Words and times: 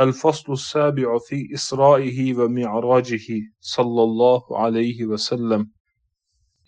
الفصل 0.00 0.52
السابع 0.52 1.18
في 1.18 1.48
إسرائه 1.54 2.34
ومعراجه 2.34 3.26
صلى 3.60 4.02
الله 4.02 4.58
عليه 4.58 5.04
وسلم. 5.06 5.70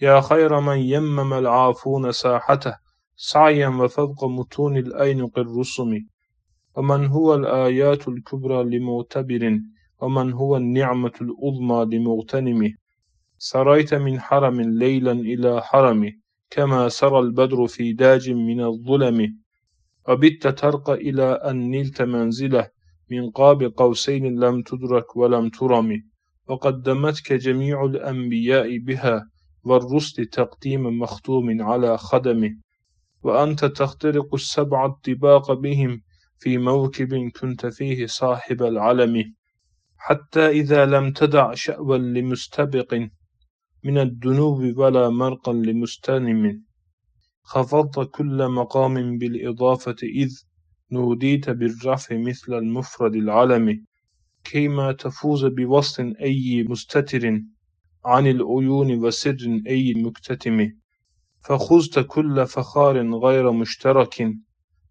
يا 0.03 0.21
خير 0.21 0.61
من 0.61 0.79
يمم 0.79 1.33
العافون 1.35 2.13
ساحته 2.13 2.75
سعيا 3.17 3.69
وفوق 3.69 4.25
متون 4.25 4.77
الأينق 4.77 5.39
الرسم. 5.39 5.99
ومن 6.77 7.07
هو 7.07 7.35
الآيات 7.35 8.09
الكبرى 8.09 8.65
لمعتبر؟ 8.65 9.61
ومن 10.01 10.33
هو 10.33 10.57
النعمة 10.57 11.13
العظمى 11.21 11.97
لمغتنم؟ 11.97 12.75
سريت 13.39 13.95
من 13.95 14.21
حرم 14.21 14.61
ليلا 14.61 15.13
إلى 15.13 15.63
حرم 15.63 16.21
كما 16.51 16.89
سرى 16.89 17.19
البدر 17.19 17.67
في 17.67 17.93
داج 17.93 18.31
من 18.31 18.61
الظلم. 18.61 19.39
وبت 20.09 20.47
ترقى 20.47 20.95
إلى 20.95 21.33
أن 21.33 21.71
نلت 21.71 22.03
منزله. 22.03 22.78
من 23.11 23.31
قاب 23.31 23.63
قوسين 23.77 24.41
لم 24.41 24.63
تدرك 24.63 25.17
ولم 25.17 25.49
ترم 25.49 26.03
وقدمتك 26.49 27.33
جميع 27.33 27.85
الأنبياء 27.85 28.79
بها 28.79 29.31
والرسل 29.65 30.25
تقديم 30.27 30.99
مختوم 30.99 31.63
على 31.63 31.99
خدمه 31.99 32.51
وأنت 33.23 33.65
تخترق 33.65 34.35
السبع 34.35 34.87
الطباق 34.87 35.53
بهم 35.53 36.03
في 36.39 36.59
موكب 36.59 37.31
كنت 37.41 37.67
فيه 37.67 38.07
صاحب 38.07 38.63
العلم 38.63 39.35
حتى 39.97 40.49
إذا 40.49 40.87
لم 40.87 41.13
تدع 41.13 41.55
شأوا 41.55 41.97
لمستبق 41.97 42.95
من 43.85 43.99
الدنوب 43.99 44.79
ولا 44.79 45.09
مرقا 45.09 45.53
لمستنم. 45.53 46.63
خفضت 47.43 48.11
كل 48.11 48.49
مقام 48.49 49.19
بالإضافة 49.19 49.97
إذ 50.03 50.31
نوديت 50.93 51.51
بالرفع 51.51 52.17
مثل 52.17 52.55
المفرد 52.55 53.15
العلم 53.15 53.85
كيما 54.45 54.93
تفوز 54.93 55.45
بوصف 55.45 56.01
أي 56.01 56.67
مستتر 56.69 57.41
عن 58.05 58.27
العيون 58.27 59.05
وسر 59.05 59.61
أي 59.67 59.95
مكتتم. 59.95 60.71
فخذت 61.41 61.99
كل 61.99 62.47
فخار 62.47 63.15
غير 63.25 63.53
مشترك 63.53 64.33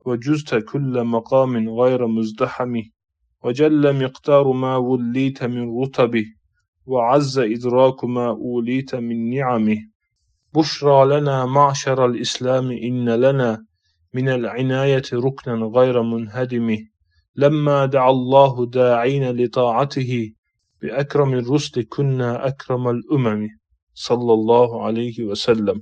وجزت 0.05 0.55
كل 0.55 1.03
مقام 1.03 1.69
غير 1.69 2.07
مزدحم. 2.07 2.81
وجل 3.43 4.03
مقدار 4.03 4.51
ما 4.51 4.77
وليت 4.77 5.43
من 5.43 5.81
رتب 5.81 6.25
وعز 6.85 7.39
إدراك 7.39 8.03
ما 8.03 8.27
أوليت 8.29 8.95
من 8.95 9.29
نعم. 9.29 9.75
بشرى 10.53 11.19
لنا 11.19 11.45
معشر 11.45 12.05
الإسلام 12.05 12.71
إن 12.71 13.09
لنا 13.09 13.66
من 14.17 14.27
العناية 14.29 15.07
ركنا 15.13 15.65
غير 15.77 15.95
منهدم. 16.13 16.67
لما 17.43 17.77
دعا 17.95 18.11
الله 18.17 18.53
داعين 18.65 19.23
لطاعته 19.39 20.11
بأكرم 20.81 21.31
الرسل 21.41 21.85
كنا 21.95 22.47
أكرم 22.47 22.83
الأمم. 22.95 23.41
صلى 24.07 24.33
الله 24.33 24.69
عليه 24.85 25.17
وسلم. 25.29 25.77